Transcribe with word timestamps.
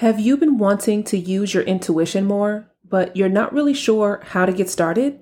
Have 0.00 0.18
you 0.18 0.38
been 0.38 0.56
wanting 0.56 1.04
to 1.04 1.18
use 1.18 1.52
your 1.52 1.62
intuition 1.64 2.24
more, 2.24 2.70
but 2.88 3.14
you're 3.14 3.28
not 3.28 3.52
really 3.52 3.74
sure 3.74 4.22
how 4.28 4.46
to 4.46 4.52
get 4.54 4.70
started? 4.70 5.20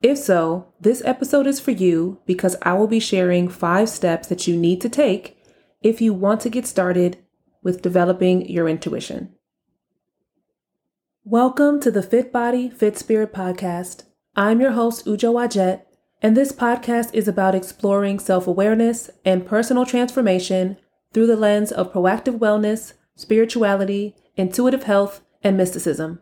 If 0.00 0.18
so, 0.18 0.72
this 0.80 1.02
episode 1.04 1.44
is 1.48 1.58
for 1.58 1.72
you 1.72 2.20
because 2.24 2.54
I 2.62 2.74
will 2.74 2.86
be 2.86 3.00
sharing 3.00 3.48
five 3.48 3.88
steps 3.88 4.28
that 4.28 4.46
you 4.46 4.56
need 4.56 4.80
to 4.82 4.88
take 4.88 5.36
if 5.82 6.00
you 6.00 6.14
want 6.14 6.40
to 6.42 6.48
get 6.48 6.68
started 6.68 7.18
with 7.64 7.82
developing 7.82 8.48
your 8.48 8.68
intuition. 8.68 9.34
Welcome 11.24 11.80
to 11.80 11.90
the 11.90 12.00
Fit 12.00 12.32
Body, 12.32 12.70
Fit 12.70 12.96
Spirit 12.96 13.34
podcast. 13.34 14.04
I'm 14.36 14.60
your 14.60 14.70
host, 14.70 15.04
Ujo 15.06 15.34
Wadjet, 15.34 15.82
and 16.22 16.36
this 16.36 16.52
podcast 16.52 17.12
is 17.12 17.26
about 17.26 17.56
exploring 17.56 18.20
self 18.20 18.46
awareness 18.46 19.10
and 19.24 19.44
personal 19.44 19.84
transformation 19.84 20.76
through 21.12 21.26
the 21.26 21.34
lens 21.34 21.72
of 21.72 21.92
proactive 21.92 22.38
wellness 22.38 22.92
spirituality, 23.16 24.14
intuitive 24.36 24.84
health, 24.84 25.22
and 25.42 25.56
mysticism. 25.56 26.20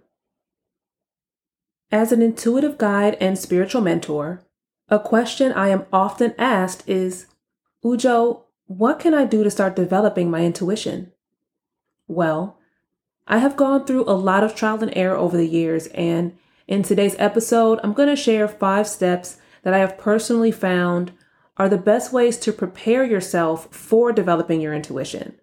As 1.93 2.13
an 2.13 2.23
intuitive 2.23 2.79
guide 2.79 3.17
and 3.21 3.39
spiritual 3.39 3.83
mentor, 3.83 4.43
a 4.89 4.99
question 4.99 5.53
I 5.53 5.69
am 5.69 5.85
often 5.93 6.35
asked 6.39 6.89
is 6.89 7.27
Ujo, 7.85 8.43
what 8.67 8.99
can 8.99 9.13
I 9.13 9.27
do 9.27 9.45
to 9.45 9.51
start 9.51 9.77
developing 9.77 10.31
my 10.31 10.45
intuition? 10.45 11.13
Well, 12.07 12.59
I 13.27 13.39
have 13.39 13.57
gone 13.57 13.85
through 13.85 14.05
a 14.05 14.13
lot 14.13 14.45
of 14.45 14.55
trial 14.55 14.83
and 14.83 14.93
error 14.97 15.17
over 15.17 15.37
the 15.37 15.49
years, 15.49 15.87
and 15.89 16.37
in 16.67 16.83
today's 16.83 17.17
episode, 17.19 17.81
I'm 17.83 17.93
going 17.93 18.09
to 18.09 18.17
share 18.17 18.49
five 18.49 18.87
steps 18.87 19.39
that 19.63 19.75
I 19.75 19.79
have 19.79 19.99
personally 19.99 20.53
found 20.53 21.13
are 21.57 21.69
the 21.69 21.79
best 21.79 22.13
ways 22.13 22.39
to 22.39 22.53
prepare 22.53 23.05
yourself 23.05 23.73
for 23.75 24.13
developing 24.13 24.61
your 24.61 24.75
intuition. 24.75 25.39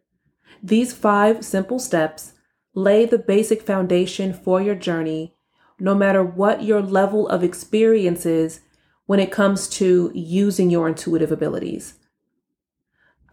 These 0.64 0.94
five 0.94 1.44
simple 1.44 1.80
steps 1.80 2.34
lay 2.74 3.06
the 3.06 3.18
basic 3.18 3.64
foundation 3.64 4.34
for 4.34 4.62
your 4.62 4.76
journey, 4.76 5.36
no 5.80 5.96
matter 5.96 6.24
what 6.24 6.64
your 6.64 6.82
level 6.82 7.28
of 7.28 7.44
experience 7.44 8.26
is 8.26 8.62
when 9.06 9.20
it 9.20 9.32
comes 9.32 9.68
to 9.68 10.12
using 10.14 10.70
your 10.70 10.88
intuitive 10.88 11.32
abilities. 11.32 11.96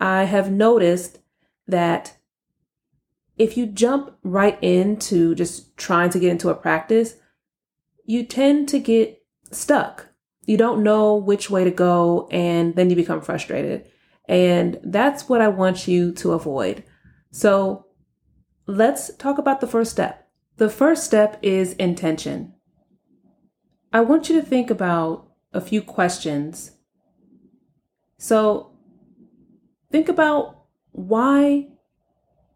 I 0.00 0.24
have 0.24 0.50
noticed 0.50 1.18
that 1.66 2.16
if 3.36 3.56
you 3.56 3.66
jump 3.66 4.16
right 4.24 4.58
into 4.62 5.34
just 5.34 5.76
trying 5.76 6.10
to 6.10 6.18
get 6.18 6.30
into 6.30 6.48
a 6.48 6.54
practice, 6.54 7.16
you 8.04 8.24
tend 8.24 8.68
to 8.70 8.78
get 8.78 9.22
stuck. 9.52 10.06
You 10.46 10.56
don't 10.56 10.82
know 10.82 11.14
which 11.14 11.50
way 11.50 11.62
to 11.62 11.70
go, 11.70 12.26
and 12.30 12.74
then 12.74 12.88
you 12.90 12.96
become 12.96 13.20
frustrated. 13.20 13.88
And 14.24 14.80
that's 14.82 15.28
what 15.28 15.40
I 15.40 15.48
want 15.48 15.86
you 15.86 16.12
to 16.14 16.32
avoid. 16.32 16.84
So 17.38 17.86
let's 18.66 19.14
talk 19.14 19.38
about 19.38 19.60
the 19.60 19.68
first 19.68 19.92
step. 19.92 20.28
The 20.56 20.68
first 20.68 21.04
step 21.04 21.38
is 21.40 21.74
intention. 21.74 22.54
I 23.92 24.00
want 24.00 24.28
you 24.28 24.40
to 24.40 24.44
think 24.44 24.70
about 24.70 25.28
a 25.52 25.60
few 25.60 25.80
questions. 25.80 26.72
So 28.18 28.72
think 29.92 30.08
about 30.08 30.64
why 30.90 31.68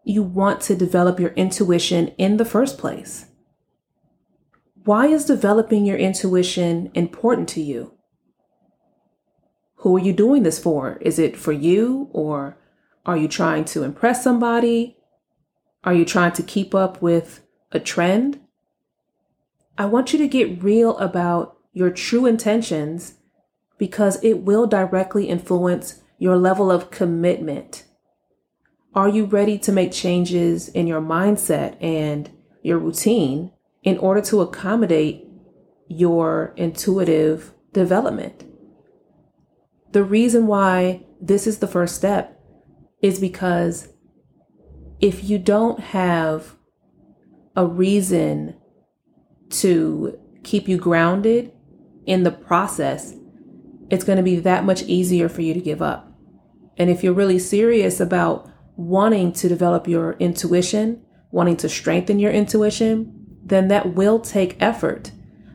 you 0.02 0.24
want 0.24 0.60
to 0.62 0.74
develop 0.74 1.20
your 1.20 1.30
intuition 1.34 2.08
in 2.18 2.38
the 2.38 2.44
first 2.44 2.76
place. 2.76 3.26
Why 4.82 5.06
is 5.06 5.26
developing 5.26 5.86
your 5.86 5.96
intuition 5.96 6.90
important 6.94 7.48
to 7.50 7.62
you? 7.62 7.94
Who 9.76 9.96
are 9.96 10.00
you 10.00 10.12
doing 10.12 10.42
this 10.42 10.58
for? 10.58 10.96
Is 11.02 11.20
it 11.20 11.36
for 11.36 11.52
you 11.52 12.08
or 12.12 12.58
are 13.04 13.16
you 13.16 13.28
trying 13.28 13.64
to 13.66 13.82
impress 13.82 14.22
somebody? 14.22 14.96
Are 15.84 15.94
you 15.94 16.04
trying 16.04 16.32
to 16.32 16.42
keep 16.42 16.74
up 16.74 17.02
with 17.02 17.42
a 17.72 17.80
trend? 17.80 18.40
I 19.76 19.86
want 19.86 20.12
you 20.12 20.18
to 20.20 20.28
get 20.28 20.62
real 20.62 20.96
about 20.98 21.56
your 21.72 21.90
true 21.90 22.26
intentions 22.26 23.14
because 23.78 24.22
it 24.22 24.42
will 24.42 24.66
directly 24.66 25.28
influence 25.28 26.02
your 26.18 26.36
level 26.36 26.70
of 26.70 26.92
commitment. 26.92 27.84
Are 28.94 29.08
you 29.08 29.24
ready 29.24 29.58
to 29.58 29.72
make 29.72 29.90
changes 29.90 30.68
in 30.68 30.86
your 30.86 31.00
mindset 31.00 31.82
and 31.82 32.30
your 32.62 32.78
routine 32.78 33.50
in 33.82 33.98
order 33.98 34.20
to 34.20 34.42
accommodate 34.42 35.26
your 35.88 36.54
intuitive 36.56 37.52
development? 37.72 38.44
The 39.90 40.04
reason 40.04 40.46
why 40.46 41.04
this 41.20 41.46
is 41.48 41.58
the 41.58 41.66
first 41.66 41.96
step 41.96 42.31
is 43.02 43.18
because 43.18 43.88
if 45.00 45.24
you 45.24 45.38
don't 45.38 45.80
have 45.80 46.56
a 47.56 47.66
reason 47.66 48.56
to 49.50 50.18
keep 50.42 50.68
you 50.68 50.78
grounded 50.78 51.52
in 52.06 52.22
the 52.22 52.30
process, 52.30 53.14
it's 53.90 54.04
going 54.04 54.16
to 54.16 54.22
be 54.22 54.36
that 54.36 54.64
much 54.64 54.82
easier 54.82 55.28
for 55.28 55.42
you 55.42 55.52
to 55.52 55.60
give 55.60 55.82
up. 55.82 56.10
And 56.78 56.88
if 56.88 57.04
you're 57.04 57.12
really 57.12 57.38
serious 57.38 58.00
about 58.00 58.48
wanting 58.76 59.32
to 59.34 59.48
develop 59.48 59.86
your 59.86 60.14
intuition, 60.14 61.04
wanting 61.30 61.56
to 61.58 61.68
strengthen 61.68 62.18
your 62.18 62.32
intuition, 62.32 63.26
then 63.44 63.68
that 63.68 63.94
will 63.94 64.18
take 64.18 64.60
effort. 64.62 65.10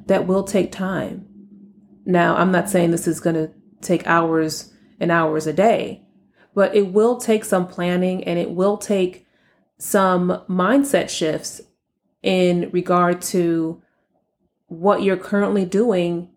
That 0.06 0.28
will 0.28 0.44
take 0.44 0.72
time. 0.72 1.25
Now, 2.06 2.35
I'm 2.38 2.52
not 2.52 2.69
saying 2.69 2.91
this 2.91 3.08
is 3.08 3.19
going 3.19 3.35
to 3.35 3.52
take 3.81 4.06
hours 4.08 4.74
and 5.00 5.12
hours 5.12 5.47
a 5.47 5.53
day, 5.53 6.06
but 6.57 6.75
it 6.75 6.91
will 6.91 7.18
take 7.18 7.45
some 7.45 7.68
planning 7.68 8.23
and 8.23 8.40
it 8.40 8.50
will 8.50 8.78
take 8.78 9.28
some 9.78 10.44
mindset 10.50 11.07
shifts 11.07 11.62
in 12.23 12.68
regard 12.72 13.22
to 13.22 13.79
what 14.66 15.03
you're 15.03 15.16
currently 15.16 15.66
doing 15.66 16.28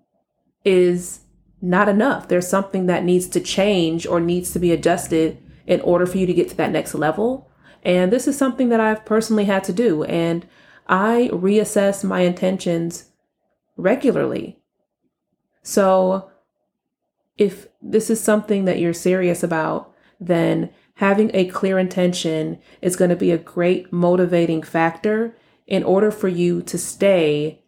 is 0.62 1.20
not 1.62 1.88
enough. 1.88 2.28
There's 2.28 2.47
something 2.47 2.84
that 2.84 3.03
needs 3.03 3.28
to 3.28 3.41
change 3.41 4.06
or 4.06 4.20
needs 4.20 4.53
to 4.53 4.59
be 4.59 4.72
adjusted 4.72 5.38
in 5.66 5.80
order 5.80 6.04
for 6.04 6.19
you 6.19 6.26
to 6.26 6.34
get 6.34 6.50
to 6.50 6.56
that 6.59 6.70
next 6.70 6.94
level. 6.94 7.50
And 7.82 8.12
this 8.12 8.28
is 8.28 8.36
something 8.36 8.69
that 8.69 8.78
I've 8.78 9.06
personally 9.06 9.47
had 9.47 9.64
to 9.64 9.72
do. 9.72 10.04
And 10.04 10.47
I 10.86 11.30
reassess 11.32 12.04
my 12.04 12.20
intentions 12.20 13.06
regularly. 13.78 14.59
So 15.62 16.30
if 17.38 17.69
this 17.80 18.10
is 18.10 18.20
something 18.22 18.66
that 18.66 18.78
you're 18.78 18.92
serious 18.92 19.42
about, 19.42 19.90
then 20.20 20.70
having 20.97 21.31
a 21.32 21.47
clear 21.47 21.78
intention 21.78 22.58
is 22.82 22.94
going 22.94 23.08
to 23.08 23.16
be 23.16 23.31
a 23.31 23.38
great 23.38 23.92
motivating 23.92 24.62
factor 24.62 25.34
in 25.66 25.82
order 25.82 26.10
for 26.10 26.28
you 26.28 26.60
to 26.62 26.76
stay 26.76 27.62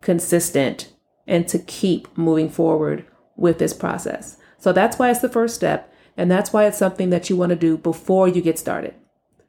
consistent 0.00 0.92
and 1.26 1.48
to 1.48 1.58
keep 1.58 2.16
moving 2.16 2.48
forward 2.48 3.04
with 3.36 3.58
this 3.58 3.72
process. 3.72 4.36
So 4.58 4.72
that's 4.72 4.98
why 4.98 5.10
it's 5.10 5.20
the 5.20 5.28
first 5.28 5.54
step. 5.54 5.92
And 6.16 6.30
that's 6.30 6.52
why 6.52 6.66
it's 6.66 6.78
something 6.78 7.10
that 7.10 7.30
you 7.30 7.36
want 7.36 7.50
to 7.50 7.56
do 7.56 7.76
before 7.76 8.28
you 8.28 8.42
get 8.42 8.58
started. 8.58 8.94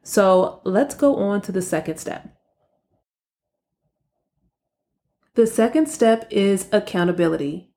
So 0.02 0.60
let's 0.64 0.94
go 0.94 1.16
on 1.16 1.40
to 1.42 1.52
the 1.52 1.62
second 1.62 1.98
step. 1.98 2.36
The 5.34 5.46
second 5.46 5.88
step 5.88 6.26
is 6.30 6.68
accountability. 6.72 7.70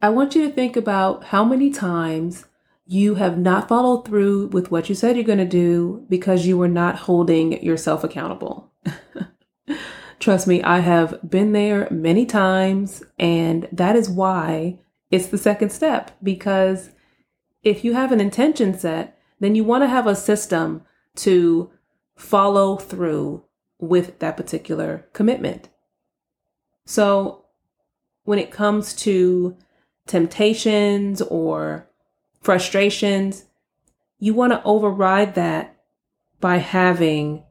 I 0.00 0.10
want 0.10 0.34
you 0.34 0.46
to 0.46 0.54
think 0.54 0.76
about 0.76 1.24
how 1.24 1.44
many 1.44 1.70
times 1.70 2.46
you 2.86 3.14
have 3.14 3.38
not 3.38 3.68
followed 3.68 4.06
through 4.06 4.48
with 4.48 4.70
what 4.70 4.88
you 4.88 4.94
said 4.94 5.16
you're 5.16 5.24
going 5.24 5.38
to 5.38 5.44
do 5.44 6.04
because 6.08 6.46
you 6.46 6.58
were 6.58 6.68
not 6.68 6.96
holding 6.96 7.62
yourself 7.62 8.04
accountable. 8.04 8.72
Trust 10.20 10.46
me, 10.46 10.62
I 10.62 10.80
have 10.80 11.18
been 11.28 11.52
there 11.52 11.88
many 11.90 12.26
times, 12.26 13.02
and 13.18 13.68
that 13.72 13.96
is 13.96 14.08
why 14.08 14.80
it's 15.10 15.28
the 15.28 15.38
second 15.38 15.70
step. 15.70 16.12
Because 16.22 16.90
if 17.62 17.84
you 17.84 17.94
have 17.94 18.12
an 18.12 18.20
intention 18.20 18.78
set, 18.78 19.18
then 19.40 19.54
you 19.54 19.64
want 19.64 19.82
to 19.82 19.88
have 19.88 20.06
a 20.06 20.14
system 20.14 20.82
to 21.16 21.70
follow 22.16 22.76
through 22.76 23.44
with 23.78 24.18
that 24.20 24.36
particular 24.36 25.06
commitment. 25.12 25.68
So, 26.86 27.46
when 28.24 28.38
it 28.38 28.50
comes 28.50 28.94
to 28.94 29.56
temptations 30.06 31.20
or 31.22 31.88
frustrations, 32.44 33.46
you 34.18 34.34
want 34.34 34.52
to 34.52 34.62
override 34.64 35.34
that 35.34 35.76
by 36.40 36.58
having 36.58 37.42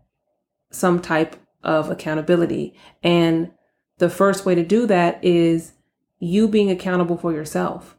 some 0.72 1.02
type 1.02 1.36
of 1.64 1.90
accountability. 1.90 2.76
And 3.02 3.52
the 3.98 4.10
first 4.10 4.46
way 4.46 4.56
to 4.56 4.64
do 4.64 4.86
that 4.86 5.24
is 5.24 5.74
you 6.20 6.48
being 6.48 6.70
accountable 6.70 7.18
for 7.18 7.34
yourself. 7.34 7.98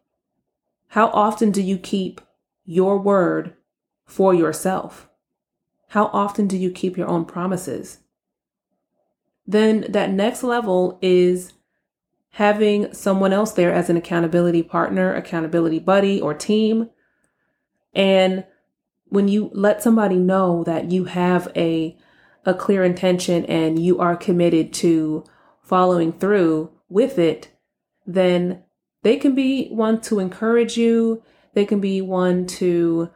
How 0.88 1.08
often 1.08 1.50
do 1.50 1.60
you 1.60 1.76
keep 1.76 2.20
your 2.64 2.98
word 2.98 3.54
for 4.06 4.32
yourself? 4.32 5.08
How 5.88 6.06
often 6.06 6.46
do 6.46 6.56
you 6.56 6.70
keep 6.70 6.96
your 6.96 7.08
own 7.08 7.24
promises? 7.24 7.98
Then 9.46 9.86
that 9.88 10.10
next 10.10 10.42
level 10.42 10.98
is 11.02 11.52
having 12.34 12.92
someone 12.92 13.32
else 13.32 13.52
there 13.52 13.72
as 13.72 13.88
an 13.88 13.96
accountability 13.96 14.60
partner, 14.60 15.14
accountability 15.14 15.78
buddy, 15.78 16.20
or 16.20 16.34
team. 16.34 16.90
And 17.94 18.44
when 19.06 19.28
you 19.28 19.50
let 19.54 19.84
somebody 19.84 20.16
know 20.16 20.64
that 20.64 20.90
you 20.90 21.04
have 21.04 21.48
a 21.56 21.96
a 22.44 22.52
clear 22.52 22.84
intention 22.84 23.44
and 23.46 23.78
you 23.78 23.98
are 24.00 24.16
committed 24.16 24.72
to 24.74 25.24
following 25.62 26.12
through 26.12 26.70
with 26.88 27.18
it, 27.18 27.48
then 28.04 28.62
they 29.02 29.16
can 29.16 29.34
be 29.34 29.68
one 29.68 30.00
to 30.02 30.18
encourage 30.18 30.76
you. 30.76 31.22
They 31.54 31.64
can 31.64 31.80
be 31.80 32.02
one 32.02 32.46
to 32.58 33.10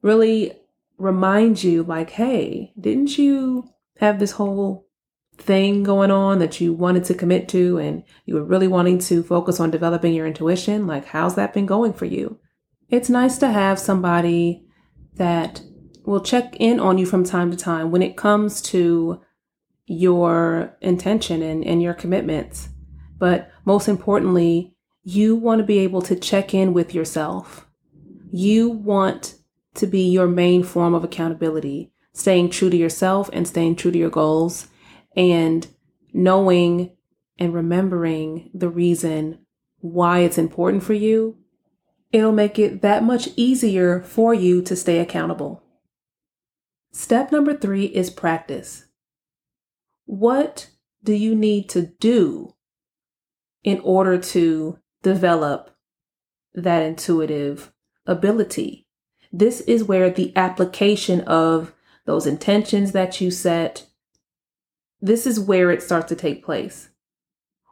really 0.00 0.58
remind 0.96 1.62
you, 1.62 1.82
like, 1.82 2.10
hey, 2.10 2.72
didn't 2.80 3.18
you 3.18 3.68
have 3.98 4.18
this 4.18 4.32
whole 4.32 4.88
thing 5.42 5.82
going 5.82 6.10
on 6.10 6.38
that 6.38 6.60
you 6.60 6.72
wanted 6.72 7.04
to 7.04 7.14
commit 7.14 7.48
to 7.48 7.78
and 7.78 8.04
you 8.24 8.34
were 8.34 8.44
really 8.44 8.68
wanting 8.68 8.98
to 8.98 9.22
focus 9.22 9.60
on 9.60 9.70
developing 9.70 10.14
your 10.14 10.26
intuition? 10.26 10.86
Like, 10.86 11.06
how's 11.06 11.34
that 11.34 11.52
been 11.52 11.66
going 11.66 11.92
for 11.92 12.04
you? 12.04 12.38
It's 12.88 13.10
nice 13.10 13.38
to 13.38 13.48
have 13.48 13.78
somebody 13.78 14.66
that 15.14 15.62
will 16.04 16.20
check 16.20 16.56
in 16.56 16.80
on 16.80 16.98
you 16.98 17.06
from 17.06 17.24
time 17.24 17.50
to 17.50 17.56
time 17.56 17.90
when 17.90 18.02
it 18.02 18.16
comes 18.16 18.60
to 18.62 19.20
your 19.86 20.76
intention 20.80 21.42
and, 21.42 21.64
and 21.64 21.82
your 21.82 21.94
commitments. 21.94 22.68
But 23.18 23.50
most 23.64 23.88
importantly, 23.88 24.74
you 25.02 25.36
want 25.36 25.58
to 25.58 25.64
be 25.64 25.78
able 25.80 26.02
to 26.02 26.16
check 26.16 26.54
in 26.54 26.72
with 26.72 26.94
yourself. 26.94 27.66
You 28.30 28.68
want 28.68 29.36
to 29.74 29.86
be 29.86 30.08
your 30.08 30.28
main 30.28 30.62
form 30.62 30.94
of 30.94 31.04
accountability, 31.04 31.92
staying 32.12 32.50
true 32.50 32.70
to 32.70 32.76
yourself 32.76 33.28
and 33.32 33.46
staying 33.46 33.76
true 33.76 33.90
to 33.90 33.98
your 33.98 34.10
goals 34.10 34.68
and 35.16 35.66
knowing 36.12 36.96
and 37.38 37.54
remembering 37.54 38.50
the 38.54 38.68
reason 38.68 39.38
why 39.80 40.20
it's 40.20 40.38
important 40.38 40.82
for 40.82 40.94
you. 40.94 41.36
It'll 42.12 42.32
make 42.32 42.58
it 42.58 42.82
that 42.82 43.02
much 43.02 43.28
easier 43.36 44.02
for 44.02 44.34
you 44.34 44.62
to 44.62 44.76
stay 44.76 44.98
accountable. 44.98 45.62
Step 46.92 47.32
number 47.32 47.56
three 47.56 47.86
is 47.86 48.10
practice. 48.10 48.84
What 50.04 50.68
do 51.02 51.14
you 51.14 51.34
need 51.34 51.68
to 51.70 51.86
do 51.98 52.54
in 53.64 53.80
order 53.80 54.18
to 54.18 54.78
develop 55.02 55.70
that 56.54 56.82
intuitive 56.82 57.72
ability? 58.06 58.86
This 59.32 59.62
is 59.62 59.84
where 59.84 60.10
the 60.10 60.36
application 60.36 61.22
of 61.22 61.74
those 62.04 62.26
intentions 62.26 62.92
that 62.92 63.20
you 63.20 63.30
set, 63.30 63.86
this 65.02 65.26
is 65.26 65.38
where 65.38 65.70
it 65.70 65.82
starts 65.82 66.08
to 66.08 66.16
take 66.16 66.44
place. 66.44 66.88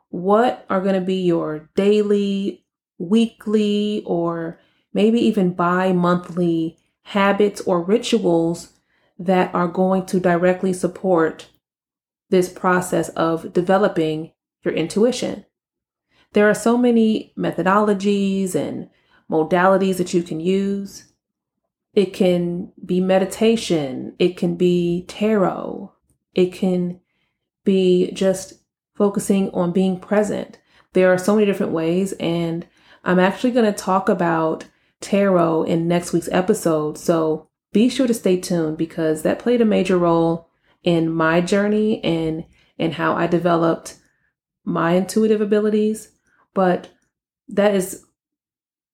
What 0.09 0.67
are 0.69 0.81
going 0.81 0.97
to 0.97 1.01
be 1.01 1.23
your 1.23 1.71
daily, 1.77 2.67
weekly, 2.99 4.03
or 4.05 4.59
maybe 4.93 5.21
even 5.21 5.55
bi 5.55 5.93
monthly 5.93 6.77
habits 7.03 7.61
or 7.63 7.83
rituals 7.83 8.73
that 9.19 9.55
are 9.55 9.69
going 9.69 10.07
to 10.07 10.19
directly 10.19 10.73
support 10.73 11.49
this 12.31 12.49
process 12.49 13.09
of 13.11 13.53
developing 13.53 14.33
your 14.65 14.75
intuition. 14.75 15.45
There 16.33 16.49
are 16.49 16.55
so 16.55 16.77
many 16.77 17.33
methodologies 17.37 18.55
and 18.55 18.89
modalities 19.31 19.97
that 19.97 20.15
you 20.15 20.23
can 20.23 20.41
use. 20.41 21.13
It 21.93 22.13
can 22.13 22.73
be 22.85 23.01
meditation, 23.01 24.15
it 24.19 24.37
can 24.37 24.57
be 24.57 25.05
tarot, 25.09 25.93
it 26.35 26.53
can 26.53 27.01
be 27.65 28.11
just 28.13 28.55
focusing 28.95 29.51
on 29.51 29.73
being 29.73 29.99
present. 29.99 30.59
There 30.93 31.13
are 31.13 31.19
so 31.19 31.35
many 31.35 31.47
different 31.47 31.73
ways, 31.73 32.13
and 32.21 32.67
I'm 33.05 33.19
actually 33.19 33.53
going 33.53 33.73
to 33.73 33.79
talk 33.79 34.09
about 34.09 34.65
tarot 35.01 35.65
in 35.65 35.89
next 35.89 36.13
week's 36.13 36.29
episode. 36.31 36.99
So 36.99 37.49
be 37.73 37.89
sure 37.89 38.07
to 38.07 38.15
stay 38.15 38.41
tuned 38.41 38.77
because 38.77 39.23
that 39.23 39.39
played 39.39 39.61
a 39.61 39.65
major 39.65 39.97
role 39.97 40.49
in 40.83 41.11
my 41.13 41.41
journey 41.41 42.03
and 42.03 42.45
and 42.79 42.95
how 42.95 43.15
I 43.15 43.27
developed 43.27 43.99
my 44.65 44.93
intuitive 44.93 45.43
abilities, 45.43 46.13
but 46.55 46.89
that 47.49 47.75
is 47.75 48.05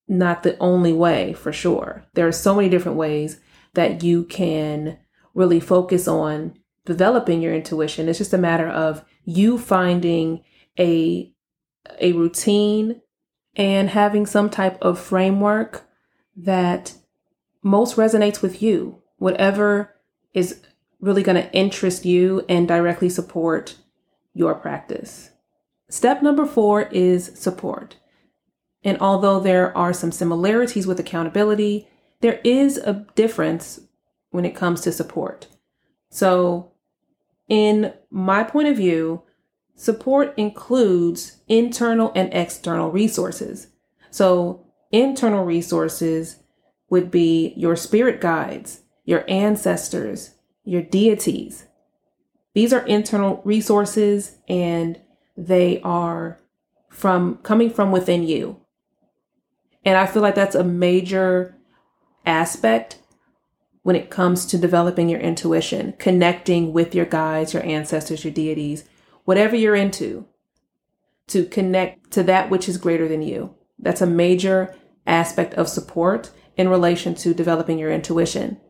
not 0.09 0.43
the 0.43 0.59
only 0.59 0.93
way 0.93 1.33
for 1.35 1.53
sure. 1.53 2.05
There 2.15 2.27
are 2.27 2.33
so 2.33 2.55
many 2.55 2.69
different 2.69 2.99
ways 2.99 3.41
that 3.75 4.03
you 4.03 4.25
can 4.25 4.99
really 5.35 5.61
focus 5.61 6.09
on 6.09 6.59
developing 6.87 7.43
your 7.43 7.55
intuition. 7.55 8.09
It's 8.09 8.19
just 8.19 8.33
a 8.33 8.39
matter 8.39 8.69
of 8.69 9.05
you 9.25 9.59
finding 9.59 10.43
a 10.79 11.33
a 12.01 12.13
routine 12.13 13.01
and 13.55 13.91
having 13.91 14.27
some 14.27 14.51
type 14.51 14.77
of 14.83 14.99
framework 14.99 15.87
that 16.37 16.95
most 17.63 17.97
resonates 17.97 18.43
with 18.43 18.61
you, 18.63 19.03
whatever 19.19 19.95
is 20.35 20.61
really 21.01 21.23
going 21.23 21.41
to 21.41 21.53
interest 21.53 22.05
you 22.05 22.45
and 22.49 22.69
directly 22.69 23.09
support 23.09 23.77
your 24.35 24.55
practice. 24.55 25.31
Step 25.89 26.23
number 26.23 26.45
four 26.45 26.83
is 26.83 27.33
support. 27.39 27.97
And 28.83 28.99
although 29.01 29.41
there 29.41 29.77
are 29.77 29.93
some 29.93 30.13
similarities 30.13 30.87
with 30.87 31.01
accountability, 31.01 31.89
there 32.21 32.41
is 32.45 32.77
a 32.79 33.07
difference 33.15 33.81
when 34.31 34.45
it 34.45 34.55
comes 34.55 34.81
to 34.83 34.93
support. 34.93 35.47
So, 36.11 36.73
in 37.49 37.93
my 38.11 38.43
point 38.43 38.69
of 38.69 38.77
view, 38.77 39.23
support 39.75 40.35
includes 40.37 41.41
internal 41.49 42.13
and 42.15 42.33
external 42.33 42.91
resources. 42.91 43.69
So, 44.11 44.65
internal 44.91 45.45
resources 45.45 46.37
would 46.89 47.11
be 47.11 47.53
your 47.57 47.77
spirit 47.77 48.21
guides, 48.21 48.83
your 49.05 49.25
ancestors, 49.29 50.35
your 50.65 50.83
deities. 50.83 51.67
These 52.55 52.73
are 52.73 52.87
internal 52.87 53.43
resources 53.45 54.39
and 54.49 55.01
they 55.37 55.81
are 55.83 56.41
from 56.89 57.37
coming 57.39 57.71
from 57.71 57.93
within 57.93 58.23
you. 58.23 58.61
And 59.85 59.97
I 59.97 60.07
feel 60.07 60.23
like 60.23 60.35
that's 60.35 60.55
a 60.55 60.65
major 60.65 61.57
aspect 62.25 62.99
when 63.87 63.95
it 63.95 64.11
comes 64.11 64.45
to 64.47 64.59
developing 64.59 65.09
your 65.09 65.21
intuition, 65.21 65.95
connecting 65.97 66.73
with 66.73 66.93
your 66.93 67.05
guides, 67.05 67.55
your 67.55 67.65
ancestors, 67.65 68.25
your 68.25 68.33
deities, 68.35 68.83
whatever 69.27 69.55
you're 69.55 69.77
into, 69.77 70.27
to 71.29 71.45
connect 71.45 72.11
to 72.11 72.25
that 72.25 72.51
which 72.51 72.69
is 72.69 72.79
greater 72.79 73.07
than 73.07 73.23
you. 73.23 73.55
That's 73.79 74.01
a 74.01 74.07
major 74.07 74.75
aspect 75.07 75.55
of 75.55 75.69
support 75.69 76.33
in 76.57 76.69
relation 76.69 77.15
to 77.15 77.33
developing 77.33 77.79
your 77.79 77.93
intuition. 77.93 78.61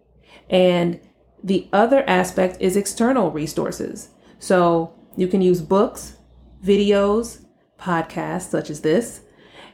And 0.51 1.01
the 1.43 1.71
other 1.73 2.07
aspect 2.07 2.59
is 2.61 2.77
external 2.77 3.31
resources. 3.31 4.11
So 4.39 4.93
you 5.17 5.29
can 5.29 5.41
use 5.41 5.63
books, 5.63 6.19
videos, 6.63 7.43
podcasts 7.81 8.51
such 8.51 8.69
as 8.69 8.83
this, 8.83 9.23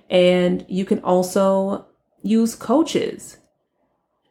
and 0.09 0.65
you 0.69 0.85
can 0.85 1.01
also 1.01 1.89
use 2.23 2.55
coaches 2.55 3.39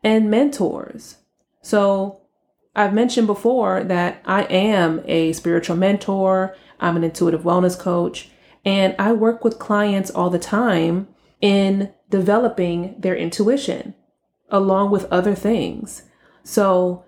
and 0.04 0.30
mentors. 0.30 1.18
So 1.62 2.22
I've 2.76 2.94
mentioned 2.94 3.28
before 3.28 3.84
that 3.84 4.22
I 4.26 4.44
am 4.44 5.02
a 5.06 5.34
spiritual 5.34 5.76
mentor, 5.76 6.56
I'm 6.80 6.96
an 6.96 7.04
intuitive 7.04 7.44
wellness 7.44 7.78
coach, 7.78 8.30
and 8.64 8.96
I 8.98 9.14
work 9.14 9.44
with 9.44 9.60
clients 9.60 10.10
all 10.10 10.30
the 10.30 10.40
time 10.40 11.08
in 11.42 11.94
developing 12.10 12.96
their 13.00 13.16
intuition 13.16 13.96
along 14.50 14.92
with 14.92 15.12
other 15.12 15.34
things. 15.34 16.04
So 16.44 17.06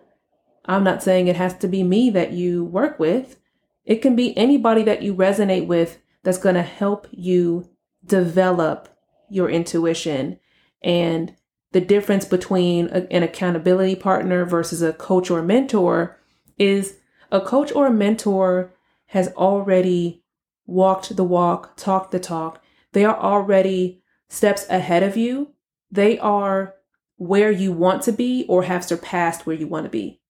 I'm 0.66 0.84
not 0.84 1.04
saying 1.04 1.28
it 1.28 1.36
has 1.36 1.58
to 1.60 1.68
be 1.68 1.84
me 1.84 2.10
that 2.12 2.32
you 2.32 2.64
work 2.64 3.00
with. 3.00 3.38
It 3.86 4.02
can 4.02 4.16
be 4.16 4.36
anybody 4.38 4.84
that 4.84 5.02
you 5.02 5.14
resonate 5.14 5.68
with 5.68 6.00
that's 6.24 6.38
going 6.38 6.56
to 6.56 6.62
help 6.62 7.08
you 7.12 7.70
develop 8.06 8.90
your 9.30 9.50
intuition 9.50 10.40
and 10.82 11.36
the 11.74 11.82
difference 11.82 12.24
between 12.24 12.88
a, 12.88 13.12
an 13.12 13.24
accountability 13.24 13.96
partner 13.96 14.46
versus 14.46 14.82
a 14.82 14.94
coach 14.94 15.30
or 15.30 15.42
mentor 15.42 16.18
is 16.58 16.98
a 17.32 17.42
coach 17.42 17.72
or 17.74 17.88
a 17.88 17.92
mentor 17.92 18.72
has 19.08 19.28
already 19.34 20.24
walked 20.66 21.16
the 21.16 21.24
walk, 21.24 21.76
talked 21.76 22.12
the 22.12 22.20
talk. 22.20 22.64
They 22.94 23.04
are 23.04 23.18
already 23.18 24.02
steps 24.30 24.66
ahead 24.70 25.04
of 25.04 25.18
you. 25.18 25.50
They 25.92 26.18
are 26.20 26.76
where 27.18 27.52
you 27.52 27.72
want 27.72 28.04
to 28.04 28.12
be 28.12 28.46
or 28.48 28.64
have 28.64 28.86
surpassed 28.86 29.46
where 29.46 29.56
you 29.56 29.68
want 29.68 29.86
to 29.86 29.90
be. 29.90 30.22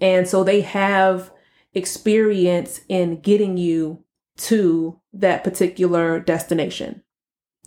And 0.00 0.26
so 0.26 0.42
they 0.44 0.62
have 0.62 1.30
experience 1.74 2.80
in 2.88 3.20
getting 3.20 3.56
you 3.56 4.02
to 4.36 5.00
that 5.12 5.44
particular 5.44 6.20
destination. 6.20 7.02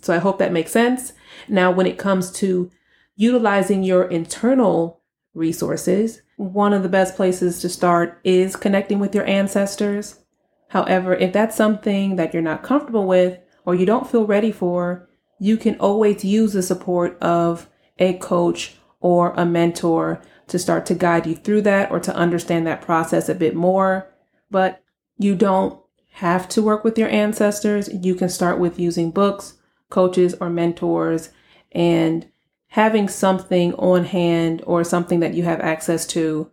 So 0.02 0.14
I 0.14 0.18
hope 0.18 0.38
that 0.38 0.52
makes 0.52 0.70
sense. 0.70 1.12
Now, 1.48 1.70
when 1.70 1.86
it 1.86 1.98
comes 1.98 2.30
to 2.32 2.70
utilizing 3.18 3.82
your 3.82 4.04
internal 4.04 5.02
resources, 5.34 6.22
one 6.36 6.72
of 6.72 6.84
the 6.84 6.88
best 6.88 7.16
places 7.16 7.60
to 7.60 7.68
start 7.68 8.20
is 8.22 8.54
connecting 8.54 9.00
with 9.00 9.12
your 9.12 9.26
ancestors. 9.26 10.20
However, 10.68 11.14
if 11.14 11.32
that's 11.32 11.56
something 11.56 12.14
that 12.14 12.32
you're 12.32 12.42
not 12.42 12.62
comfortable 12.62 13.06
with 13.06 13.40
or 13.66 13.74
you 13.74 13.84
don't 13.84 14.08
feel 14.08 14.24
ready 14.24 14.52
for, 14.52 15.08
you 15.40 15.56
can 15.56 15.76
always 15.80 16.24
use 16.24 16.52
the 16.52 16.62
support 16.62 17.18
of 17.20 17.68
a 17.98 18.14
coach 18.14 18.76
or 19.00 19.32
a 19.32 19.44
mentor 19.44 20.22
to 20.46 20.56
start 20.56 20.86
to 20.86 20.94
guide 20.94 21.26
you 21.26 21.34
through 21.34 21.62
that 21.62 21.90
or 21.90 21.98
to 21.98 22.14
understand 22.14 22.68
that 22.68 22.82
process 22.82 23.28
a 23.28 23.34
bit 23.34 23.56
more. 23.56 24.08
But 24.48 24.80
you 25.18 25.34
don't 25.34 25.80
have 26.12 26.48
to 26.50 26.62
work 26.62 26.84
with 26.84 26.96
your 26.96 27.08
ancestors. 27.08 27.90
You 27.92 28.14
can 28.14 28.28
start 28.28 28.60
with 28.60 28.78
using 28.78 29.10
books, 29.10 29.54
coaches, 29.90 30.36
or 30.40 30.50
mentors 30.50 31.30
and 31.72 32.28
having 32.68 33.08
something 33.08 33.74
on 33.74 34.04
hand 34.04 34.62
or 34.66 34.84
something 34.84 35.20
that 35.20 35.34
you 35.34 35.42
have 35.42 35.60
access 35.60 36.06
to 36.06 36.50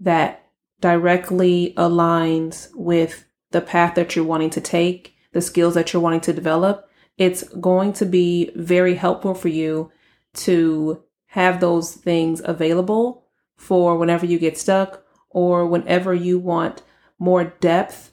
that 0.00 0.46
directly 0.80 1.74
aligns 1.76 2.68
with 2.74 3.26
the 3.50 3.60
path 3.60 3.94
that 3.94 4.14
you're 4.14 4.24
wanting 4.24 4.50
to 4.50 4.60
take, 4.60 5.14
the 5.32 5.40
skills 5.40 5.74
that 5.74 5.92
you're 5.92 6.02
wanting 6.02 6.20
to 6.20 6.32
develop, 6.32 6.88
it's 7.16 7.42
going 7.54 7.92
to 7.92 8.06
be 8.06 8.50
very 8.54 8.94
helpful 8.94 9.34
for 9.34 9.48
you 9.48 9.90
to 10.34 11.02
have 11.26 11.60
those 11.60 11.92
things 11.92 12.40
available 12.44 13.24
for 13.56 13.98
whenever 13.98 14.24
you 14.24 14.38
get 14.38 14.56
stuck 14.56 15.04
or 15.30 15.66
whenever 15.66 16.14
you 16.14 16.38
want 16.38 16.82
more 17.18 17.44
depth 17.44 18.12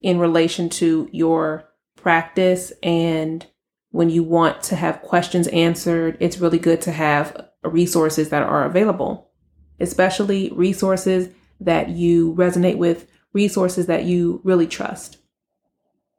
in 0.00 0.18
relation 0.18 0.68
to 0.68 1.08
your 1.10 1.68
practice 1.96 2.72
and 2.82 3.46
when 3.92 4.10
you 4.10 4.24
want 4.24 4.62
to 4.64 4.76
have 4.76 5.02
questions 5.02 5.46
answered, 5.48 6.16
it's 6.18 6.38
really 6.38 6.58
good 6.58 6.80
to 6.80 6.92
have 6.92 7.48
resources 7.62 8.30
that 8.30 8.42
are 8.42 8.64
available, 8.64 9.30
especially 9.78 10.50
resources 10.50 11.28
that 11.60 11.90
you 11.90 12.34
resonate 12.34 12.78
with, 12.78 13.06
resources 13.32 13.86
that 13.86 14.04
you 14.04 14.40
really 14.44 14.66
trust. 14.66 15.18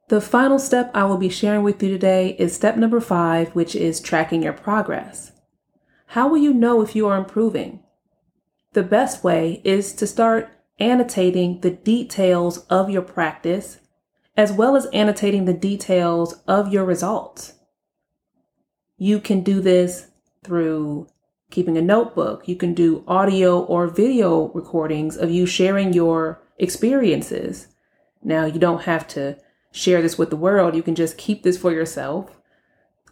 The 0.08 0.20
final 0.20 0.58
step 0.58 0.90
I 0.94 1.04
will 1.04 1.16
be 1.16 1.28
sharing 1.28 1.64
with 1.64 1.82
you 1.82 1.88
today 1.90 2.36
is 2.38 2.54
step 2.54 2.76
number 2.76 3.00
five, 3.00 3.54
which 3.54 3.74
is 3.74 4.00
tracking 4.00 4.42
your 4.44 4.52
progress. 4.52 5.32
How 6.08 6.28
will 6.28 6.38
you 6.38 6.54
know 6.54 6.80
if 6.80 6.94
you 6.94 7.08
are 7.08 7.18
improving? 7.18 7.82
The 8.74 8.84
best 8.84 9.24
way 9.24 9.60
is 9.64 9.92
to 9.94 10.06
start 10.06 10.48
annotating 10.78 11.60
the 11.60 11.70
details 11.70 12.66
of 12.66 12.88
your 12.88 13.02
practice, 13.02 13.80
as 14.36 14.52
well 14.52 14.76
as 14.76 14.86
annotating 14.92 15.44
the 15.44 15.52
details 15.54 16.34
of 16.46 16.72
your 16.72 16.84
results. 16.84 17.53
You 19.04 19.20
can 19.20 19.42
do 19.42 19.60
this 19.60 20.06
through 20.42 21.08
keeping 21.50 21.76
a 21.76 21.82
notebook. 21.82 22.48
You 22.48 22.56
can 22.56 22.72
do 22.72 23.04
audio 23.06 23.60
or 23.62 23.86
video 23.86 24.48
recordings 24.54 25.18
of 25.18 25.30
you 25.30 25.44
sharing 25.44 25.92
your 25.92 26.40
experiences. 26.58 27.68
Now, 28.22 28.46
you 28.46 28.58
don't 28.58 28.84
have 28.84 29.06
to 29.08 29.36
share 29.70 30.00
this 30.00 30.16
with 30.16 30.30
the 30.30 30.36
world. 30.36 30.74
You 30.74 30.82
can 30.82 30.94
just 30.94 31.18
keep 31.18 31.42
this 31.42 31.58
for 31.58 31.70
yourself. 31.70 32.40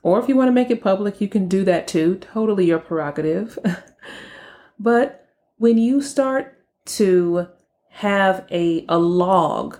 Or 0.02 0.18
if 0.18 0.30
you 0.30 0.34
want 0.34 0.48
to 0.48 0.54
make 0.54 0.70
it 0.70 0.82
public, 0.82 1.20
you 1.20 1.28
can 1.28 1.46
do 1.46 1.62
that 1.64 1.86
too. 1.86 2.14
Totally 2.14 2.64
your 2.64 2.78
prerogative. 2.78 3.58
but 4.78 5.28
when 5.58 5.76
you 5.76 6.00
start 6.00 6.56
to 6.86 7.48
have 7.90 8.46
a, 8.50 8.86
a 8.88 8.96
log 8.96 9.78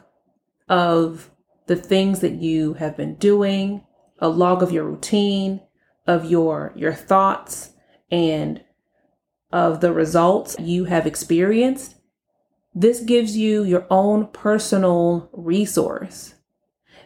of 0.69 1.31
the 1.69 1.77
things 1.77 2.21
that 2.21 2.35
you 2.35 2.75
have 2.75 2.99
been 2.99 3.15
doing, 3.15 3.87
a 4.19 4.29
log 4.29 4.63
of 4.63 4.73
your 4.73 4.85
routine, 4.85 5.63
of 6.07 6.25
your 6.25 6.73
your 6.75 6.93
thoughts 6.93 7.71
and 8.11 8.63
of 9.53 9.81
the 9.81 9.93
results 9.93 10.57
you 10.59 10.85
have 10.85 11.07
experienced, 11.07 11.97
this 12.75 13.01
gives 13.01 13.37
you 13.37 13.65
your 13.65 13.87
own 13.91 14.27
personal 14.29 15.29
resource. 15.33 16.35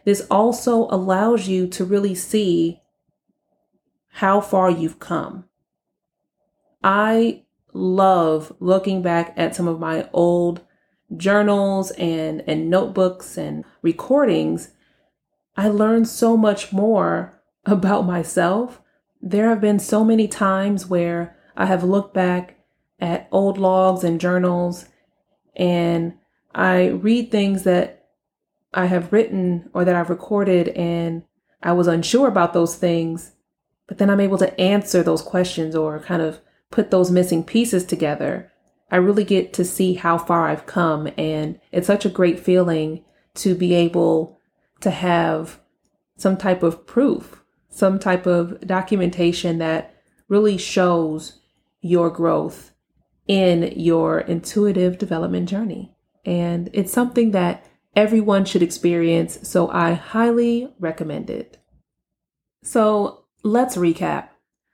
This 0.04 0.24
also 0.30 0.86
allows 0.90 1.48
you 1.48 1.66
to 1.68 1.84
really 1.84 2.14
see 2.14 2.80
how 4.08 4.40
far 4.40 4.70
you've 4.70 5.00
come. 5.00 5.44
I 6.82 7.42
love 7.72 8.54
looking 8.60 9.02
back 9.02 9.34
at 9.36 9.56
some 9.56 9.66
of 9.66 9.80
my 9.80 10.08
old 10.12 10.60
journals 11.16 11.90
and, 11.92 12.42
and 12.46 12.70
notebooks 12.70 13.36
and 13.36 13.64
recordings. 13.82 14.70
I 15.56 15.68
learned 15.68 16.08
so 16.08 16.36
much 16.36 16.72
more 16.72 17.42
about 17.66 18.06
myself 18.06 18.80
there 19.20 19.48
have 19.48 19.60
been 19.60 19.78
so 19.78 20.04
many 20.04 20.28
times 20.28 20.86
where 20.86 21.36
I 21.56 21.66
have 21.66 21.82
looked 21.82 22.14
back 22.14 22.56
at 23.00 23.28
old 23.30 23.58
logs 23.58 24.04
and 24.04 24.20
journals 24.20 24.86
and 25.54 26.14
I 26.54 26.88
read 26.88 27.30
things 27.30 27.64
that 27.64 28.06
I 28.72 28.86
have 28.86 29.12
written 29.12 29.70
or 29.72 29.84
that 29.84 29.94
I've 29.94 30.10
recorded 30.10 30.68
and 30.68 31.22
I 31.62 31.72
was 31.72 31.86
unsure 31.86 32.28
about 32.28 32.52
those 32.52 32.76
things, 32.76 33.32
but 33.86 33.98
then 33.98 34.10
I'm 34.10 34.20
able 34.20 34.38
to 34.38 34.60
answer 34.60 35.02
those 35.02 35.22
questions 35.22 35.74
or 35.74 35.98
kind 35.98 36.22
of 36.22 36.40
put 36.70 36.90
those 36.90 37.10
missing 37.10 37.42
pieces 37.42 37.84
together. 37.84 38.52
I 38.90 38.96
really 38.96 39.24
get 39.24 39.52
to 39.54 39.64
see 39.64 39.94
how 39.94 40.18
far 40.18 40.48
I've 40.48 40.66
come 40.66 41.08
and 41.16 41.58
it's 41.72 41.86
such 41.86 42.04
a 42.04 42.10
great 42.10 42.38
feeling 42.38 43.04
to 43.36 43.54
be 43.54 43.74
able 43.74 44.38
to 44.80 44.90
have 44.90 45.60
some 46.16 46.36
type 46.36 46.62
of 46.62 46.86
proof 46.86 47.42
some 47.76 47.98
type 47.98 48.24
of 48.24 48.58
documentation 48.66 49.58
that 49.58 49.94
really 50.28 50.56
shows 50.56 51.40
your 51.82 52.08
growth 52.08 52.70
in 53.28 53.70
your 53.76 54.20
intuitive 54.20 54.96
development 54.96 55.46
journey. 55.46 55.94
And 56.24 56.70
it's 56.72 56.90
something 56.90 57.32
that 57.32 57.66
everyone 57.94 58.46
should 58.46 58.62
experience, 58.62 59.46
so 59.46 59.68
I 59.68 59.92
highly 59.92 60.72
recommend 60.78 61.28
it. 61.28 61.58
So 62.62 63.24
let's 63.42 63.76
recap. 63.76 64.30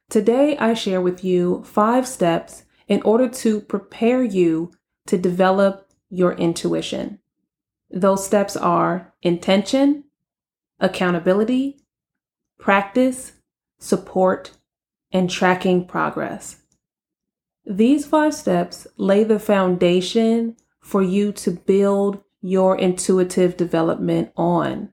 Today, 0.08 0.56
I 0.58 0.74
share 0.74 1.00
with 1.00 1.24
you 1.24 1.64
five 1.64 2.06
steps 2.06 2.62
in 2.86 3.02
order 3.02 3.28
to 3.28 3.60
prepare 3.62 4.22
you 4.22 4.70
to 5.08 5.18
develop 5.18 5.90
your 6.08 6.34
intuition. 6.34 7.18
Those 7.90 8.24
steps 8.24 8.56
are 8.56 9.12
intention, 9.22 10.04
accountability, 10.78 11.81
practice, 12.62 13.32
support, 13.80 14.52
and 15.10 15.28
tracking 15.28 15.84
progress. 15.84 16.62
These 17.66 18.06
five 18.06 18.34
steps 18.34 18.86
lay 18.96 19.24
the 19.24 19.40
foundation 19.40 20.56
for 20.80 21.02
you 21.02 21.32
to 21.32 21.50
build 21.50 22.22
your 22.40 22.78
intuitive 22.78 23.56
development 23.56 24.30
on. 24.36 24.92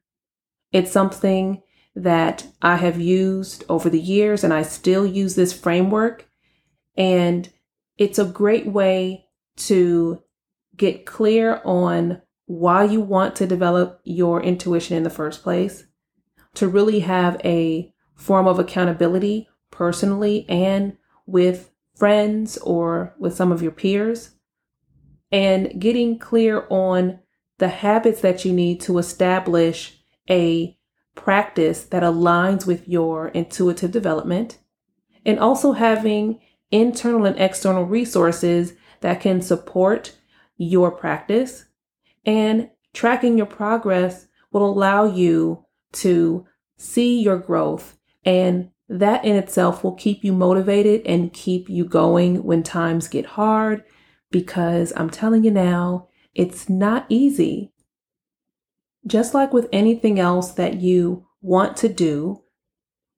It's 0.72 0.92
something 0.92 1.62
that 1.96 2.48
I 2.60 2.78
have 2.78 3.00
used 3.00 3.64
over 3.70 3.88
the 3.88 4.00
years 4.00 4.44
and 4.44 4.52
I 4.52 4.64
still 4.64 5.06
use 5.06 5.36
this 5.36 5.54
framework. 5.54 6.28
And 6.98 7.48
it's 8.00 8.18
a 8.18 8.26
great 8.26 8.66
way 8.66 9.26
to 9.58 10.24
get 10.76 11.06
clear 11.06 11.62
on 11.64 12.22
why 12.48 12.86
you 12.86 13.00
want 13.00 13.36
to 13.36 13.46
develop 13.46 14.02
your 14.04 14.42
intuition 14.42 14.98
in 14.98 15.04
the 15.04 15.10
first 15.12 15.44
place, 15.44 15.84
to 16.60 16.68
really 16.68 17.00
have 17.00 17.39
a 17.46 17.89
form 18.16 18.46
of 18.46 18.60
accountability 18.60 19.48
personally 19.72 20.46
and 20.50 20.98
with 21.25 21.72
friends 21.96 22.58
or 22.58 23.16
with 23.18 23.34
some 23.34 23.50
of 23.54 23.62
your 23.62 23.72
peers, 23.72 24.32
and 25.32 25.80
getting 25.80 26.20
clear 26.20 26.68
on 26.70 27.18
the 27.60 27.70
habits 27.70 28.20
that 28.20 28.44
you 28.44 28.51
need 28.51 28.82
to 28.82 28.98
establish 28.98 30.01
a 30.30 30.78
practice 31.16 31.86
that 31.86 32.04
aligns 32.04 32.66
with 32.66 32.86
your 32.89 33.30
intuitive 33.30 33.92
development, 33.92 34.58
and 35.25 35.39
also 35.39 35.72
having 35.72 36.42
internal 36.72 37.25
and 37.25 37.39
external 37.39 37.86
resources 37.86 38.74
that 39.00 39.22
can 39.22 39.42
support 39.42 40.13
your 40.58 40.92
practice, 40.92 41.68
and 42.25 42.70
tracking 42.94 43.38
your 43.38 43.48
progress 43.48 44.28
will 44.51 44.66
allow 44.66 45.06
you 45.06 45.63
to 45.94 46.46
see 46.79 47.21
your 47.21 47.38
growth. 47.38 47.98
And 48.25 48.71
that 48.88 49.24
in 49.24 49.36
itself 49.36 49.83
will 49.83 49.93
keep 49.93 50.24
you 50.24 50.33
motivated 50.33 51.05
and 51.05 51.31
keep 51.31 51.69
you 51.69 51.86
going 51.86 52.43
when 52.43 52.63
times 52.63 53.07
get 53.07 53.25
hard. 53.25 53.83
Because 54.31 54.91
I'm 54.95 55.09
telling 55.09 55.43
you 55.43 55.51
now, 55.51 56.07
it's 56.33 56.69
not 56.69 57.05
easy. 57.09 57.71
Just 59.05 59.33
like 59.33 59.53
with 59.53 59.67
anything 59.71 60.19
else 60.19 60.51
that 60.51 60.75
you 60.75 61.27
want 61.41 61.77
to 61.77 61.89
do, 61.89 62.43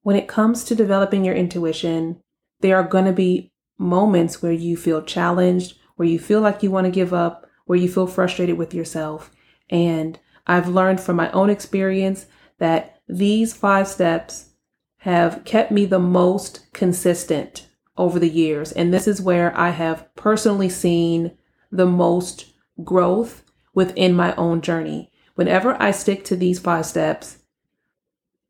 when 0.03 0.15
it 0.15 0.27
comes 0.27 0.63
to 0.65 0.75
developing 0.75 1.23
your 1.23 1.35
intuition, 1.35 2.21
there 2.61 2.75
are 2.75 2.87
going 2.87 3.05
to 3.05 3.13
be 3.13 3.51
moments 3.77 4.41
where 4.41 4.51
you 4.51 4.77
feel 4.77 5.01
challenged, 5.01 5.77
where 5.95 6.07
you 6.07 6.19
feel 6.19 6.41
like 6.41 6.63
you 6.63 6.71
want 6.71 6.85
to 6.85 6.91
give 6.91 7.13
up, 7.13 7.45
where 7.65 7.77
you 7.77 7.89
feel 7.89 8.07
frustrated 8.07 8.57
with 8.57 8.73
yourself. 8.73 9.31
And 9.69 10.19
I've 10.47 10.67
learned 10.67 11.01
from 11.01 11.15
my 11.15 11.31
own 11.31 11.49
experience 11.49 12.25
that 12.59 13.00
these 13.11 13.53
five 13.53 13.87
steps 13.87 14.51
have 14.99 15.43
kept 15.43 15.71
me 15.71 15.85
the 15.85 15.99
most 15.99 16.71
consistent 16.73 17.67
over 17.97 18.17
the 18.17 18.29
years. 18.29 18.71
And 18.71 18.93
this 18.93 19.07
is 19.07 19.21
where 19.21 19.55
I 19.57 19.71
have 19.71 20.07
personally 20.15 20.69
seen 20.69 21.37
the 21.71 21.85
most 21.85 22.45
growth 22.83 23.43
within 23.73 24.13
my 24.13 24.33
own 24.35 24.61
journey. 24.61 25.11
Whenever 25.35 25.79
I 25.81 25.91
stick 25.91 26.23
to 26.25 26.35
these 26.35 26.59
five 26.59 26.85
steps, 26.85 27.39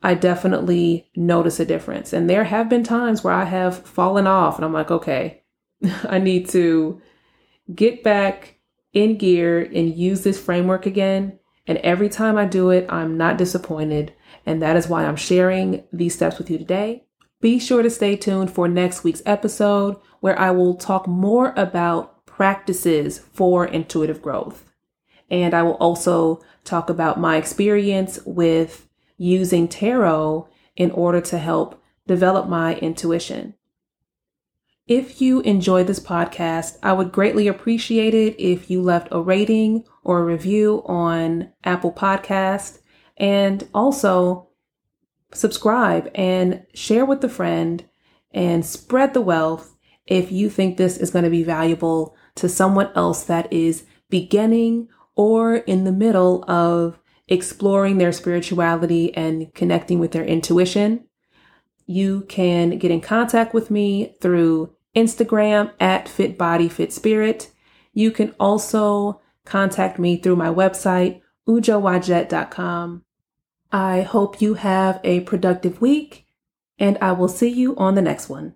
I 0.04 0.14
definitely 0.14 1.10
notice 1.16 1.60
a 1.60 1.66
difference. 1.66 2.14
And 2.14 2.30
there 2.30 2.44
have 2.44 2.70
been 2.70 2.84
times 2.84 3.24
where 3.24 3.34
I 3.34 3.46
have 3.46 3.86
fallen 3.86 4.28
off 4.28 4.58
and 4.58 4.66
I'm 4.66 4.74
like, 4.74 4.92
okay, 4.92 5.42
I 6.04 6.20
need 6.20 6.50
to 6.50 7.02
get 7.74 8.04
back 8.04 8.60
in 8.94 9.18
gear 9.18 9.62
and 9.62 9.96
use 9.96 10.22
this 10.22 10.40
framework 10.40 10.86
again. 10.86 11.40
And 11.68 11.78
every 11.80 12.10
time 12.10 12.38
I 12.38 12.46
do 12.46 12.70
it, 12.70 12.86
I'm 12.90 13.18
not 13.18 13.38
disappointed. 13.38 14.14
And 14.46 14.62
that 14.62 14.76
is 14.76 14.88
why 14.88 15.06
I'm 15.06 15.16
sharing 15.16 15.84
these 15.92 16.16
steps 16.16 16.38
with 16.38 16.50
you 16.50 16.58
today. 16.58 17.06
Be 17.42 17.60
sure 17.60 17.82
to 17.82 17.90
stay 17.90 18.16
tuned 18.16 18.52
for 18.52 18.68
next 18.68 19.04
week's 19.04 19.24
episode 19.26 19.98
where 20.20 20.38
I 20.40 20.52
will 20.52 20.76
talk 20.76 21.08
more 21.08 21.54
about 21.58 22.26
practices 22.26 23.20
for 23.34 23.66
intuitive 23.66 24.22
growth. 24.22 24.66
And 25.30 25.54
I 25.54 25.64
will 25.64 25.76
also 25.76 26.42
talk 26.64 26.90
about 26.90 27.20
my 27.20 27.38
experience 27.38 28.20
with 28.26 28.88
using 29.18 29.68
tarot 29.68 30.48
in 30.76 30.92
order 30.92 31.22
to 31.22 31.38
help 31.38 31.82
develop 32.08 32.48
my 32.48 32.76
intuition. 32.76 33.56
If 34.88 35.22
you 35.22 35.42
enjoyed 35.42 35.88
this 35.88 36.00
podcast, 36.00 36.78
I 36.84 36.94
would 36.94 37.12
greatly 37.12 37.48
appreciate 37.48 38.14
it 38.14 38.36
if 38.40 38.70
you 38.70 38.82
left 38.82 39.08
a 39.12 39.22
rating 39.22 39.86
or 40.04 40.20
a 40.20 40.26
review 40.26 40.84
on 40.86 41.54
Apple 41.64 41.94
Podcast 41.94 42.80
and 43.22 43.66
also 43.74 44.50
subscribe 45.32 46.12
and 46.16 46.66
share 46.74 47.06
with 47.06 47.24
a 47.24 47.30
friend 47.30 47.86
and 48.34 48.66
spread 48.66 49.14
the 49.14 49.22
wealth 49.22 49.78
if 50.08 50.32
you 50.32 50.50
think 50.50 50.76
this 50.76 50.98
is 50.98 51.12
going 51.12 51.24
to 51.24 51.32
be 51.32 51.44
valuable 51.44 52.16
to 52.36 52.50
someone 52.50 52.90
else 52.96 53.24
that 53.26 53.52
is 53.54 53.86
beginning 54.10 54.90
or 55.16 55.58
in 55.58 55.84
the 55.84 55.92
middle 55.92 56.44
of 56.50 57.00
exploring 57.28 57.98
their 57.98 58.12
spirituality 58.12 59.16
and 59.16 59.54
connecting 59.54 60.00
with 60.00 60.12
their 60.12 60.26
intuition. 60.26 61.06
You 61.86 62.22
can 62.28 62.80
get 62.80 62.92
in 62.92 63.02
contact 63.02 63.54
with 63.54 63.70
me 63.70 64.16
through 64.20 64.76
Instagram 64.96 65.72
at 65.80 66.10
Fit 66.10 66.38
Body 66.38 66.68
Fit 66.68 66.92
Spirit. 66.92 67.52
You 67.94 68.12
can 68.12 68.34
also 68.40 69.22
contact 69.46 70.00
me 70.00 70.18
through 70.18 70.38
my 70.38 70.50
website, 70.50 71.22
ujowadjet.com. 71.48 73.04
I 73.72 74.02
hope 74.02 74.42
you 74.42 74.56
have 74.56 75.00
a 75.04 75.22
productive 75.22 75.80
week, 75.80 76.26
and 76.78 76.98
I 77.02 77.14
will 77.14 77.30
see 77.30 77.50
you 77.50 77.76
on 77.78 77.96
the 77.96 78.02
next 78.02 78.28
one. 78.28 78.56